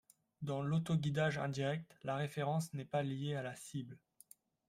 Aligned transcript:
Dans 0.41 0.63
l’autoguidage 0.63 1.37
indirect, 1.37 1.95
la 2.01 2.15
référence 2.15 2.73
n’est 2.73 2.85
pas 2.85 3.03
liée 3.03 3.35
à 3.35 3.43
la 3.43 3.55
cible. 3.55 3.99